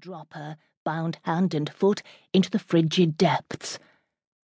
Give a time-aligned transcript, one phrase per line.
[0.00, 3.80] drop her, bound hand and foot, into the frigid depths.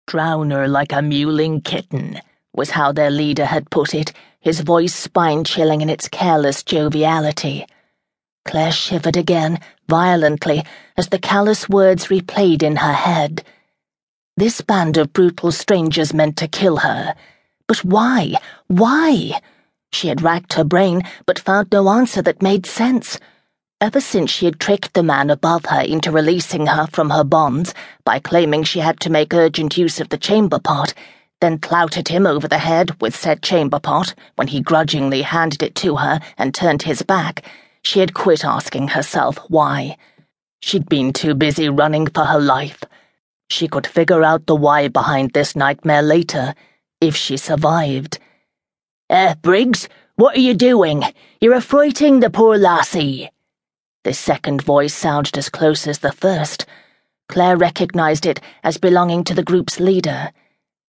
[0.08, 2.18] Drown her like a mewling kitten,
[2.52, 7.66] was how their leader had put it, his voice spine chilling in its careless joviality.
[8.44, 10.64] Claire shivered again, violently,
[10.96, 13.44] as the callous words replayed in her head.
[14.36, 17.14] This band of brutal strangers meant to kill her.
[17.68, 18.34] But why?
[18.66, 19.40] Why?
[19.92, 23.20] She had racked her brain, but found no answer that made sense.
[23.80, 27.74] Ever since she had tricked the man above her into releasing her from her bonds
[28.04, 30.94] by claiming she had to make urgent use of the chamber pot,
[31.40, 35.74] then clouted him over the head with said chamber pot when he grudgingly handed it
[35.74, 37.44] to her and turned his back,
[37.82, 39.96] she had quit asking herself why.
[40.62, 42.82] She'd been too busy running for her life.
[43.50, 46.54] She could figure out the why behind this nightmare later,
[47.00, 48.18] if she survived.
[49.10, 51.04] Eh, Briggs, what are you doing?
[51.40, 53.30] You're affrighting the poor lassie.
[54.04, 56.66] The second voice sounded as close as the first.
[57.30, 60.30] Claire recognized it as belonging to the group's leader.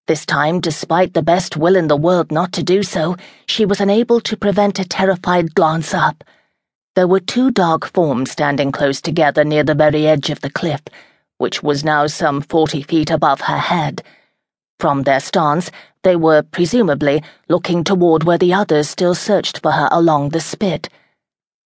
[0.05, 3.16] This time, despite the best will in the world not to do so,
[3.47, 6.25] she was unable to prevent a terrified glance up.
[6.95, 10.81] There were two dark forms standing close together near the very edge of the cliff,
[11.38, 14.03] which was now some forty feet above her head.
[14.77, 15.72] From their stance,
[16.03, 20.89] they were, presumably, looking toward where the others still searched for her along the spit.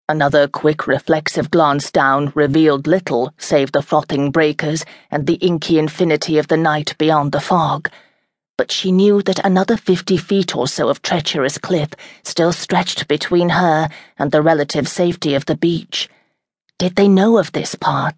[0.10, 6.40] Another quick, reflexive glance down revealed little save the frothing breakers and the inky infinity
[6.40, 7.92] of the night beyond the fog.
[8.58, 11.92] But she knew that another fifty feet or so of treacherous cliff
[12.24, 16.10] still stretched between her and the relative safety of the beach.
[16.80, 18.16] Did they know of this path?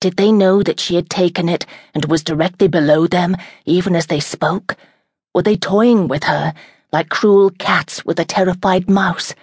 [0.00, 4.06] Did they know that she had taken it and was directly below them, even as
[4.06, 4.74] they spoke?
[5.34, 6.54] Were they toying with her,
[6.94, 9.34] like cruel cats with a terrified mouse?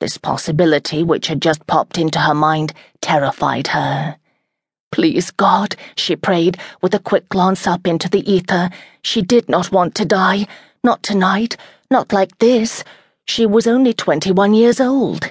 [0.00, 4.16] This possibility, which had just popped into her mind, terrified her.
[4.92, 8.70] Please, God, she prayed, with a quick glance up into the ether.
[9.02, 10.46] She did not want to die.
[10.84, 11.56] Not tonight.
[11.90, 12.84] Not like this.
[13.26, 15.30] She was only twenty-one years old.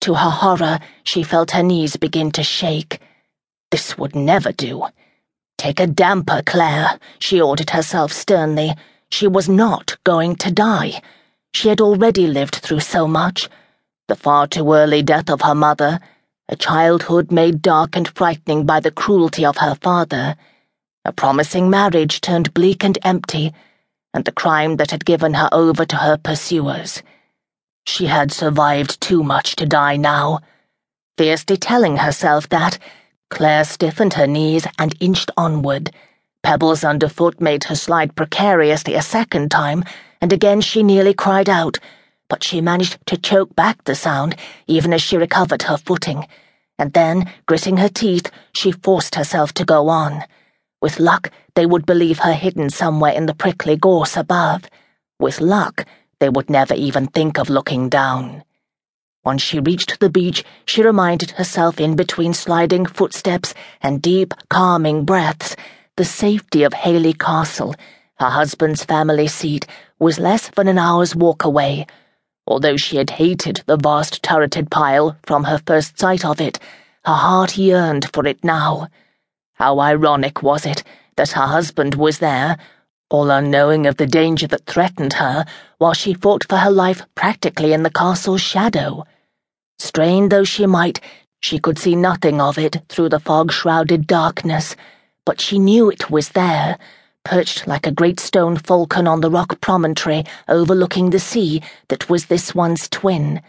[0.00, 3.00] To her horror, she felt her knees begin to shake.
[3.70, 4.86] This would never do.
[5.58, 8.72] Take a damper, Claire, she ordered herself sternly.
[9.10, 11.00] She was not going to die.
[11.52, 13.48] She had already lived through so much
[14.06, 15.98] the far too early death of her mother,
[16.48, 20.36] a childhood made dark and frightening by the cruelty of her father,
[21.06, 23.54] a promising marriage turned bleak and empty,
[24.12, 27.02] and the crime that had given her over to her pursuers.
[27.86, 30.40] She had survived too much to die now.
[31.16, 32.78] Fiercely telling herself that,
[33.30, 35.90] Claire stiffened her knees and inched onward.
[36.42, 39.82] Pebbles underfoot made her slide precariously a second time,
[40.20, 41.78] and again she nearly cried out
[42.28, 44.36] but she managed to choke back the sound
[44.66, 46.26] even as she recovered her footing,
[46.78, 50.24] and then, gritting her teeth, she forced herself to go on.
[50.80, 54.64] With luck, they would believe her hidden somewhere in the prickly gorse above.
[55.20, 55.86] With luck,
[56.18, 58.42] they would never even think of looking down.
[59.24, 65.04] Once she reached the beach, she reminded herself in between sliding footsteps and deep, calming
[65.04, 65.56] breaths,
[65.96, 67.74] the safety of Haley Castle,
[68.18, 69.66] her husband's family seat,
[69.98, 71.86] was less than an hour's walk away
[72.46, 76.58] Although she had hated the vast turreted pile from her first sight of it,
[77.04, 78.88] her heart yearned for it now.
[79.54, 80.82] How ironic was it
[81.16, 82.58] that her husband was there,
[83.08, 85.46] all unknowing of the danger that threatened her,
[85.78, 89.04] while she fought for her life practically in the castle's shadow.
[89.78, 91.00] Strain though she might,
[91.40, 94.76] she could see nothing of it through the fog shrouded darkness,
[95.24, 96.78] but she knew it was there
[97.24, 102.26] perched like a great stone falcon on the rock promontory overlooking the sea that was
[102.26, 103.40] this one's twin.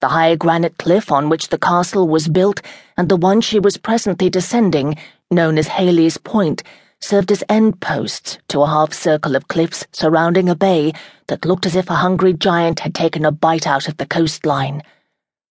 [0.00, 2.60] The high granite cliff on which the castle was built
[2.96, 4.96] and the one she was presently descending,
[5.30, 6.62] known as Haley's Point,
[7.00, 10.92] served as end posts to a half circle of cliffs surrounding a bay
[11.28, 14.82] that looked as if a hungry giant had taken a bite out of the coastline.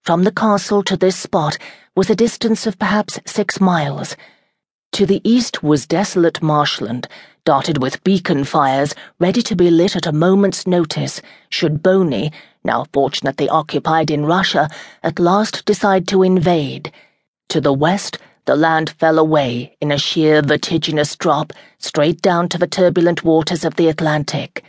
[0.04, 1.58] From the castle to this spot
[1.96, 4.16] was a distance of perhaps six miles.
[4.94, 7.08] To the east was desolate marshland,
[7.46, 12.32] dotted with beacon fires ready to be lit at a moment's notice should Boney,
[12.64, 14.68] now fortunately occupied in Russia,
[15.04, 16.92] at last decide to invade.
[17.50, 22.58] To the west, the land fell away in a sheer vertiginous drop straight down to
[22.58, 24.64] the turbulent waters of the Atlantic.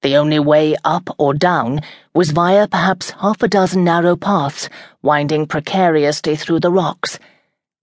[0.00, 1.80] The only way up or down
[2.14, 4.70] was via perhaps half a dozen narrow paths
[5.02, 7.18] winding precariously through the rocks.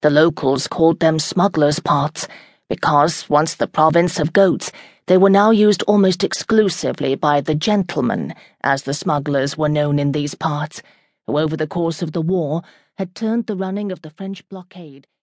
[0.02, 2.28] The locals called them smugglers' paths
[2.70, 4.72] because, once the province of goats,
[5.08, 8.34] they were now used almost exclusively by the gentlemen,
[8.64, 10.82] as the smugglers were known in these parts,
[11.28, 12.62] who over the course of the war
[12.98, 15.08] had turned the running of the French blockade